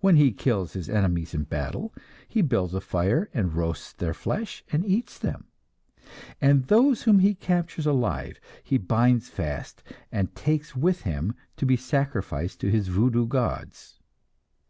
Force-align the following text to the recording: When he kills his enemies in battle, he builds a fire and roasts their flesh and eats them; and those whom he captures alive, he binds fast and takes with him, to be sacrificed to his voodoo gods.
When 0.00 0.16
he 0.16 0.32
kills 0.32 0.72
his 0.72 0.88
enemies 0.88 1.34
in 1.34 1.42
battle, 1.42 1.92
he 2.26 2.40
builds 2.40 2.72
a 2.72 2.80
fire 2.80 3.28
and 3.34 3.52
roasts 3.52 3.92
their 3.92 4.14
flesh 4.14 4.64
and 4.72 4.82
eats 4.82 5.18
them; 5.18 5.44
and 6.40 6.68
those 6.68 7.02
whom 7.02 7.18
he 7.18 7.34
captures 7.34 7.84
alive, 7.84 8.40
he 8.62 8.78
binds 8.78 9.28
fast 9.28 9.82
and 10.10 10.34
takes 10.34 10.74
with 10.74 11.02
him, 11.02 11.34
to 11.58 11.66
be 11.66 11.76
sacrificed 11.76 12.60
to 12.60 12.70
his 12.70 12.88
voodoo 12.88 13.26
gods. 13.26 14.00